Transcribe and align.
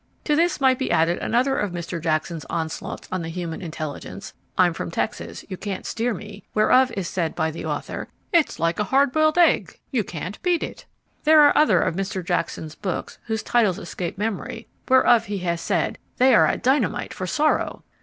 To 0.23 0.35
this 0.35 0.59
might 0.59 0.79
be 0.79 0.89
added 0.89 1.19
another 1.19 1.55
of 1.59 1.71
Mr. 1.73 2.01
Jackson's 2.01 2.43
onslaughts 2.45 3.07
on 3.11 3.21
the 3.21 3.29
human 3.29 3.61
intelligence, 3.61 4.33
I'm 4.57 4.73
From 4.73 4.89
Texas, 4.89 5.45
You 5.47 5.57
Can't 5.57 5.85
Steer 5.85 6.11
Me, 6.15 6.43
whereof 6.55 6.91
is 6.97 7.07
said 7.07 7.35
(by 7.35 7.51
the 7.51 7.65
author) 7.67 8.07
"It 8.33 8.49
is 8.49 8.59
like 8.59 8.79
a 8.79 8.85
hard 8.85 9.11
boiled 9.11 9.37
egg, 9.37 9.79
you 9.91 10.03
can't 10.03 10.41
beat 10.41 10.63
it." 10.63 10.87
There 11.23 11.41
are 11.41 11.55
other 11.55 11.79
of 11.81 11.93
Mr. 11.95 12.25
Jackson's 12.25 12.73
books, 12.73 13.19
whose 13.27 13.43
titles 13.43 13.77
escape 13.77 14.17
memory, 14.17 14.67
whereof 14.89 15.25
he 15.25 15.37
has 15.45 15.61
said 15.61 15.99
"They 16.17 16.33
are 16.33 16.47
a 16.49 16.57
dynamite 16.57 17.13
for 17.13 17.27
sorrow." 17.27 17.83